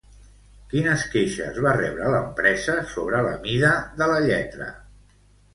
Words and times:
Quines 0.71 1.03
queixes 1.15 1.59
va 1.65 1.75
rebre 1.77 2.07
l'empresa 2.15 2.79
sobre 2.97 3.21
la 3.29 3.37
mida 3.47 3.71
de 4.01 4.09
la 4.15 4.17
lletra? 4.29 4.73